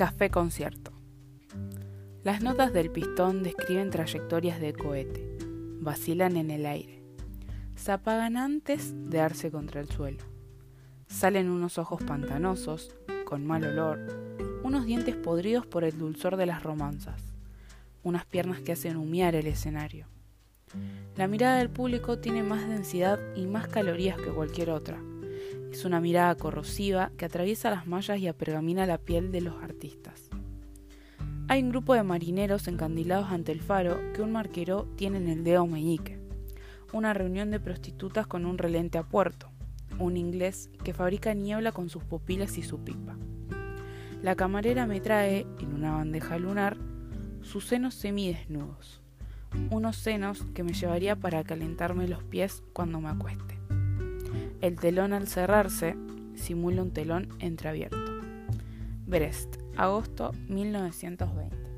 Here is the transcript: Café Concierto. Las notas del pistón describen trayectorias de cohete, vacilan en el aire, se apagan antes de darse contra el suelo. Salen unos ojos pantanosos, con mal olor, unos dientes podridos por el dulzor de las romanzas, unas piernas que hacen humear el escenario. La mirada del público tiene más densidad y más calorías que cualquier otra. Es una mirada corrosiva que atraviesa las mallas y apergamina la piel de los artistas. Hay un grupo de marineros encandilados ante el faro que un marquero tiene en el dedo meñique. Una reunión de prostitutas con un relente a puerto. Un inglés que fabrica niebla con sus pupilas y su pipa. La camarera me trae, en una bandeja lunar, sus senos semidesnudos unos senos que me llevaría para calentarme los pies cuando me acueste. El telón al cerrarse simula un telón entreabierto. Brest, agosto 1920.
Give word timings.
Café 0.00 0.30
Concierto. 0.30 0.92
Las 2.24 2.40
notas 2.40 2.72
del 2.72 2.90
pistón 2.90 3.42
describen 3.42 3.90
trayectorias 3.90 4.58
de 4.58 4.72
cohete, 4.72 5.36
vacilan 5.78 6.38
en 6.38 6.50
el 6.50 6.64
aire, 6.64 7.02
se 7.74 7.92
apagan 7.92 8.38
antes 8.38 8.94
de 9.10 9.18
darse 9.18 9.50
contra 9.50 9.82
el 9.82 9.90
suelo. 9.90 10.24
Salen 11.06 11.50
unos 11.50 11.76
ojos 11.76 12.02
pantanosos, 12.02 12.96
con 13.26 13.46
mal 13.46 13.62
olor, 13.62 13.98
unos 14.62 14.86
dientes 14.86 15.16
podridos 15.16 15.66
por 15.66 15.84
el 15.84 15.98
dulzor 15.98 16.38
de 16.38 16.46
las 16.46 16.62
romanzas, 16.62 17.34
unas 18.02 18.24
piernas 18.24 18.62
que 18.62 18.72
hacen 18.72 18.96
humear 18.96 19.34
el 19.34 19.48
escenario. 19.48 20.06
La 21.14 21.28
mirada 21.28 21.58
del 21.58 21.68
público 21.68 22.18
tiene 22.20 22.42
más 22.42 22.66
densidad 22.66 23.18
y 23.36 23.44
más 23.44 23.68
calorías 23.68 24.16
que 24.16 24.30
cualquier 24.30 24.70
otra. 24.70 24.98
Es 25.70 25.84
una 25.84 26.00
mirada 26.00 26.34
corrosiva 26.34 27.12
que 27.16 27.24
atraviesa 27.24 27.70
las 27.70 27.86
mallas 27.86 28.18
y 28.18 28.28
apergamina 28.28 28.86
la 28.86 28.98
piel 28.98 29.32
de 29.32 29.40
los 29.40 29.62
artistas. 29.62 30.28
Hay 31.48 31.62
un 31.62 31.70
grupo 31.70 31.94
de 31.94 32.02
marineros 32.02 32.68
encandilados 32.68 33.30
ante 33.30 33.52
el 33.52 33.60
faro 33.60 33.98
que 34.12 34.22
un 34.22 34.32
marquero 34.32 34.88
tiene 34.96 35.18
en 35.18 35.28
el 35.28 35.44
dedo 35.44 35.66
meñique. 35.66 36.20
Una 36.92 37.14
reunión 37.14 37.50
de 37.50 37.60
prostitutas 37.60 38.26
con 38.26 38.46
un 38.46 38.58
relente 38.58 38.98
a 38.98 39.02
puerto. 39.02 39.50
Un 39.98 40.16
inglés 40.16 40.70
que 40.84 40.94
fabrica 40.94 41.34
niebla 41.34 41.72
con 41.72 41.88
sus 41.88 42.04
pupilas 42.04 42.58
y 42.58 42.62
su 42.62 42.84
pipa. 42.84 43.16
La 44.22 44.34
camarera 44.34 44.86
me 44.86 45.00
trae, 45.00 45.46
en 45.60 45.74
una 45.74 45.92
bandeja 45.92 46.38
lunar, 46.38 46.76
sus 47.42 47.66
senos 47.66 47.94
semidesnudos 47.94 49.00
unos 49.70 49.96
senos 49.96 50.44
que 50.54 50.62
me 50.62 50.72
llevaría 50.72 51.16
para 51.16 51.44
calentarme 51.44 52.08
los 52.08 52.22
pies 52.24 52.62
cuando 52.72 53.00
me 53.00 53.08
acueste. 53.08 53.59
El 54.60 54.76
telón 54.76 55.14
al 55.14 55.26
cerrarse 55.26 55.96
simula 56.34 56.82
un 56.82 56.92
telón 56.92 57.28
entreabierto. 57.38 57.96
Brest, 59.06 59.56
agosto 59.76 60.32
1920. 60.48 61.69